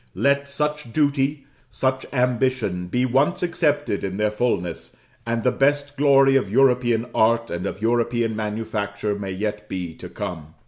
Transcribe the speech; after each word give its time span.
Let 0.15 0.49
such 0.49 0.91
duty, 0.91 1.45
such 1.69 2.07
ambition, 2.11 2.87
be 2.87 3.05
once 3.05 3.43
accepted 3.43 4.03
in 4.03 4.17
their 4.17 4.31
fulness, 4.31 4.97
and 5.27 5.43
the 5.43 5.51
best 5.51 5.95
glory 5.95 6.35
of 6.35 6.49
European 6.49 7.05
art 7.13 7.51
and 7.51 7.67
of 7.67 7.83
European 7.83 8.35
manufacture 8.35 9.13
may 9.13 9.31
yet 9.33 9.69
be 9.69 9.93
to 9.97 10.09
come. 10.09 10.55